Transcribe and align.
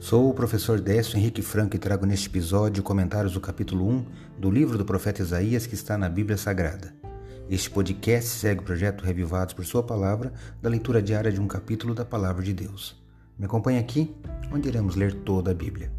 Sou 0.00 0.30
o 0.30 0.34
professor 0.34 0.80
Décio 0.80 1.18
Henrique 1.18 1.42
Franco 1.42 1.76
e 1.76 1.78
trago 1.78 2.06
neste 2.06 2.26
episódio 2.26 2.82
comentários 2.82 3.34
do 3.34 3.40
capítulo 3.40 3.86
1 3.86 4.06
do 4.38 4.50
livro 4.50 4.78
do 4.78 4.84
profeta 4.84 5.20
Isaías 5.20 5.66
que 5.66 5.74
está 5.74 5.98
na 5.98 6.08
Bíblia 6.08 6.38
Sagrada. 6.38 6.94
Este 7.50 7.68
podcast 7.68 8.30
segue 8.30 8.62
o 8.62 8.64
projeto 8.64 9.04
Revivados 9.04 9.52
por 9.52 9.62
Sua 9.66 9.82
Palavra, 9.82 10.32
da 10.62 10.70
leitura 10.70 11.02
diária 11.02 11.30
de 11.30 11.38
um 11.38 11.46
capítulo 11.46 11.94
da 11.94 12.02
Palavra 12.02 12.42
de 12.42 12.54
Deus. 12.54 12.96
Me 13.38 13.44
acompanhe 13.44 13.78
aqui, 13.78 14.10
onde 14.50 14.68
iremos 14.68 14.96
ler 14.96 15.12
toda 15.12 15.50
a 15.50 15.54
Bíblia. 15.54 15.92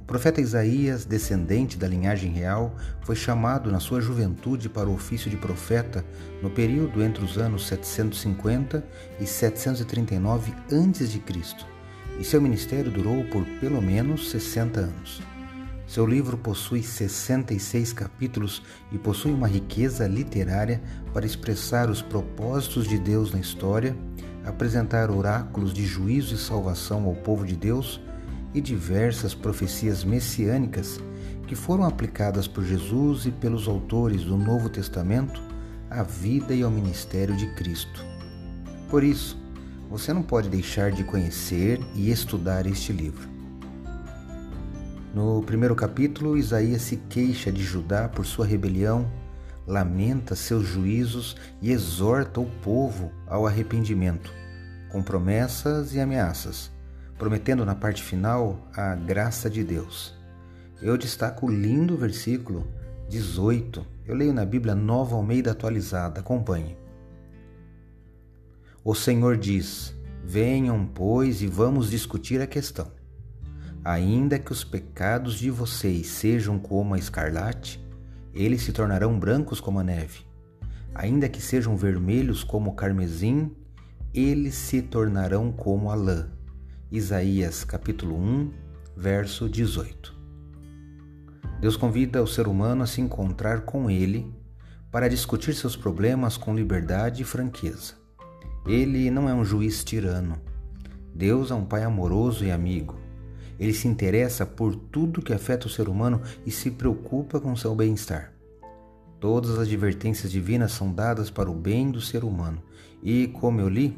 O 0.00 0.04
profeta 0.06 0.40
Isaías, 0.40 1.04
descendente 1.04 1.76
da 1.76 1.86
linhagem 1.86 2.32
real, 2.32 2.74
foi 3.02 3.14
chamado 3.14 3.70
na 3.70 3.80
sua 3.80 4.00
juventude 4.00 4.70
para 4.70 4.88
o 4.88 4.94
ofício 4.94 5.30
de 5.30 5.36
profeta 5.36 6.02
no 6.42 6.48
período 6.48 7.02
entre 7.02 7.22
os 7.22 7.36
anos 7.36 7.66
750 7.66 8.82
e 9.20 9.26
739 9.26 10.52
a.C 10.72 11.75
e 12.18 12.24
seu 12.24 12.40
ministério 12.40 12.90
durou 12.90 13.24
por 13.24 13.44
pelo 13.60 13.80
menos 13.80 14.30
60 14.30 14.80
anos. 14.80 15.22
Seu 15.86 16.04
livro 16.04 16.36
possui 16.36 16.82
66 16.82 17.92
capítulos 17.92 18.62
e 18.90 18.98
possui 18.98 19.32
uma 19.32 19.46
riqueza 19.46 20.06
literária 20.08 20.82
para 21.12 21.24
expressar 21.24 21.88
os 21.88 22.02
propósitos 22.02 22.88
de 22.88 22.98
Deus 22.98 23.32
na 23.32 23.38
história, 23.38 23.96
apresentar 24.44 25.10
oráculos 25.10 25.72
de 25.72 25.86
juízo 25.86 26.34
e 26.34 26.38
salvação 26.38 27.04
ao 27.04 27.14
povo 27.14 27.46
de 27.46 27.54
Deus 27.54 28.00
e 28.52 28.60
diversas 28.60 29.34
profecias 29.34 30.02
messiânicas 30.02 31.00
que 31.46 31.54
foram 31.54 31.84
aplicadas 31.84 32.48
por 32.48 32.64
Jesus 32.64 33.26
e 33.26 33.30
pelos 33.30 33.68
autores 33.68 34.24
do 34.24 34.36
Novo 34.36 34.68
Testamento 34.68 35.40
à 35.88 36.02
vida 36.02 36.52
e 36.52 36.62
ao 36.62 36.70
ministério 36.70 37.36
de 37.36 37.46
Cristo. 37.54 38.04
Por 38.90 39.04
isso, 39.04 39.38
você 39.88 40.12
não 40.12 40.22
pode 40.22 40.48
deixar 40.48 40.90
de 40.90 41.04
conhecer 41.04 41.80
e 41.94 42.10
estudar 42.10 42.66
este 42.66 42.92
livro. 42.92 43.28
No 45.14 45.42
primeiro 45.42 45.74
capítulo, 45.74 46.36
Isaías 46.36 46.82
se 46.82 46.96
queixa 46.96 47.50
de 47.50 47.62
Judá 47.62 48.08
por 48.08 48.26
sua 48.26 48.44
rebelião, 48.44 49.10
lamenta 49.66 50.34
seus 50.34 50.66
juízos 50.66 51.36
e 51.62 51.72
exorta 51.72 52.40
o 52.40 52.50
povo 52.62 53.10
ao 53.26 53.46
arrependimento, 53.46 54.30
com 54.90 55.02
promessas 55.02 55.94
e 55.94 56.00
ameaças, 56.00 56.70
prometendo 57.18 57.64
na 57.64 57.74
parte 57.74 58.02
final 58.02 58.68
a 58.74 58.94
graça 58.94 59.48
de 59.48 59.64
Deus. 59.64 60.14
Eu 60.82 60.98
destaco 60.98 61.46
o 61.46 61.50
lindo 61.50 61.96
versículo 61.96 62.66
18. 63.08 63.86
Eu 64.06 64.14
leio 64.14 64.34
na 64.34 64.44
Bíblia 64.44 64.74
Nova 64.74 65.16
Almeida 65.16 65.52
Atualizada. 65.52 66.20
Acompanhe. 66.20 66.76
O 68.88 68.94
Senhor 68.94 69.36
diz: 69.36 69.92
Venham, 70.24 70.86
pois, 70.86 71.42
e 71.42 71.48
vamos 71.48 71.90
discutir 71.90 72.40
a 72.40 72.46
questão. 72.46 72.86
Ainda 73.84 74.38
que 74.38 74.52
os 74.52 74.62
pecados 74.62 75.34
de 75.40 75.50
vocês 75.50 76.06
sejam 76.06 76.56
como 76.56 76.94
a 76.94 76.96
escarlate, 76.96 77.84
eles 78.32 78.62
se 78.62 78.70
tornarão 78.70 79.18
brancos 79.18 79.60
como 79.60 79.80
a 79.80 79.82
neve. 79.82 80.20
Ainda 80.94 81.28
que 81.28 81.42
sejam 81.42 81.76
vermelhos 81.76 82.44
como 82.44 82.70
o 82.70 82.74
carmesim, 82.74 83.50
eles 84.14 84.54
se 84.54 84.80
tornarão 84.80 85.50
como 85.50 85.90
a 85.90 85.96
lã. 85.96 86.28
Isaías 86.88 87.64
capítulo 87.64 88.16
1, 88.16 88.52
verso 88.96 89.48
18. 89.48 90.14
Deus 91.60 91.76
convida 91.76 92.22
o 92.22 92.26
ser 92.28 92.46
humano 92.46 92.84
a 92.84 92.86
se 92.86 93.00
encontrar 93.00 93.62
com 93.62 93.90
ele 93.90 94.32
para 94.92 95.08
discutir 95.08 95.56
seus 95.56 95.74
problemas 95.74 96.36
com 96.36 96.54
liberdade 96.54 97.22
e 97.22 97.24
franqueza. 97.24 98.05
Ele 98.66 99.10
não 99.10 99.28
é 99.28 99.34
um 99.34 99.44
juiz 99.44 99.84
tirano. 99.84 100.40
Deus 101.14 101.50
é 101.50 101.54
um 101.54 101.64
pai 101.64 101.84
amoroso 101.84 102.44
e 102.44 102.50
amigo. 102.50 102.96
Ele 103.58 103.72
se 103.72 103.88
interessa 103.88 104.44
por 104.44 104.74
tudo 104.74 105.22
que 105.22 105.32
afeta 105.32 105.66
o 105.66 105.70
ser 105.70 105.88
humano 105.88 106.20
e 106.44 106.50
se 106.50 106.70
preocupa 106.70 107.40
com 107.40 107.54
seu 107.56 107.74
bem-estar. 107.74 108.32
Todas 109.18 109.52
as 109.52 109.60
advertências 109.60 110.30
divinas 110.30 110.72
são 110.72 110.92
dadas 110.92 111.30
para 111.30 111.50
o 111.50 111.54
bem 111.54 111.90
do 111.90 112.00
ser 112.00 112.22
humano. 112.22 112.62
E, 113.02 113.28
como 113.28 113.60
eu 113.60 113.68
li, 113.68 113.96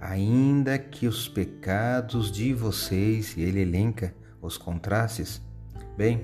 ainda 0.00 0.78
que 0.78 1.06
os 1.06 1.28
pecados 1.28 2.32
de 2.32 2.52
vocês, 2.54 3.36
e 3.36 3.42
ele 3.42 3.60
elenca 3.60 4.14
os 4.40 4.56
contrastes, 4.56 5.40
bem, 5.96 6.22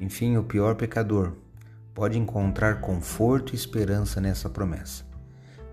enfim, 0.00 0.36
o 0.36 0.44
pior 0.44 0.76
pecador 0.76 1.32
pode 1.94 2.18
encontrar 2.18 2.80
conforto 2.80 3.52
e 3.52 3.56
esperança 3.56 4.20
nessa 4.20 4.50
promessa. 4.50 5.04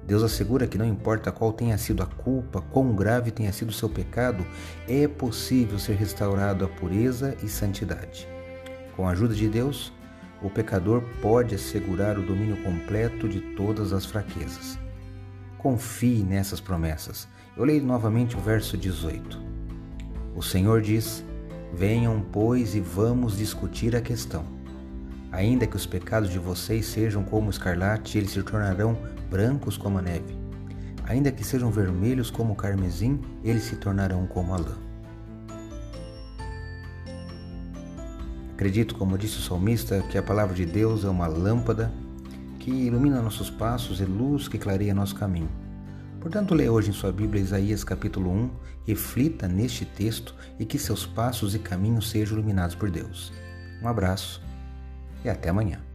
Deus 0.06 0.22
assegura 0.22 0.68
que 0.68 0.78
não 0.78 0.86
importa 0.86 1.32
qual 1.32 1.54
tenha 1.54 1.78
sido 1.78 2.04
a 2.04 2.06
culpa, 2.06 2.62
quão 2.62 2.94
grave 2.94 3.32
tenha 3.32 3.54
sido 3.54 3.70
o 3.70 3.74
seu 3.74 3.90
pecado, 3.90 4.46
é 4.88 5.08
possível 5.08 5.80
ser 5.80 5.96
restaurado 5.96 6.66
à 6.66 6.68
pureza 6.68 7.38
e 7.42 7.48
santidade. 7.48 8.28
Com 8.96 9.08
a 9.08 9.12
ajuda 9.12 9.34
de 9.34 9.48
Deus, 9.48 9.94
o 10.42 10.50
pecador 10.50 11.02
pode 11.22 11.56
assegurar 11.56 12.20
o 12.20 12.22
domínio 12.22 12.58
completo 12.64 13.30
de 13.30 13.40
todas 13.56 13.94
as 13.94 14.06
fraquezas. 14.06 14.78
Confie 15.58 16.22
nessas 16.22 16.60
promessas. 16.60 17.28
Eu 17.56 17.64
leio 17.64 17.86
novamente 17.86 18.36
o 18.36 18.42
verso 18.42 18.78
18. 18.78 19.42
O 20.36 20.42
Senhor 20.42 20.82
diz: 20.82 21.24
Venham, 21.74 22.20
pois, 22.20 22.76
e 22.76 22.82
vamos 22.82 23.38
discutir 23.38 23.96
a 23.96 24.02
questão. 24.02 24.63
Ainda 25.34 25.66
que 25.66 25.76
os 25.76 25.88
pecados 25.88 26.30
de 26.30 26.38
vocês 26.38 26.86
sejam 26.86 27.24
como 27.24 27.50
escarlate, 27.50 28.20
eles 28.20 28.30
se 28.30 28.44
tornarão 28.44 28.96
brancos 29.32 29.76
como 29.76 29.98
a 29.98 30.02
neve. 30.02 30.38
Ainda 31.06 31.32
que 31.32 31.44
sejam 31.44 31.72
vermelhos 31.72 32.30
como 32.30 32.54
o 32.54 32.56
carmesim, 32.56 33.20
eles 33.44 33.64
se 33.64 33.76
tornarão 33.78 34.28
como 34.28 34.54
a 34.54 34.58
lã. 34.58 34.78
Acredito, 38.54 38.94
como 38.94 39.18
disse 39.18 39.40
o 39.40 39.42
salmista, 39.42 40.04
que 40.04 40.20
a 40.20 40.24
palavra 40.24 40.54
de 40.54 40.68
Deus 40.68 41.04
é 41.04 41.10
uma 41.10 41.26
lâmpada 41.26 41.92
que 42.60 42.70
ilumina 42.70 43.20
nossos 43.20 43.50
passos 43.50 44.00
e 44.00 44.06
luz 44.06 44.48
que 44.48 44.60
clareia 44.60 44.94
nosso 44.94 45.16
caminho. 45.16 45.50
Portanto, 46.22 46.54
leia 46.54 46.72
hoje 46.72 46.92
em 46.92 46.94
sua 46.94 47.12
Bíblia 47.12 47.42
Isaías 47.42 47.84
capítulo 47.84 48.30
1, 48.30 48.50
reflita 48.86 49.48
neste 49.48 49.84
texto 49.84 50.36
e 50.60 50.64
que 50.64 50.78
seus 50.78 51.08
passos 51.08 51.56
e 51.56 51.60
caminhos 51.60 52.12
sejam 52.12 52.38
iluminados 52.38 52.76
por 52.76 52.92
Deus. 52.92 53.34
Um 53.82 53.88
abraço 53.88 54.40
e 55.24 55.30
até 55.30 55.50
amanhã. 55.50 55.93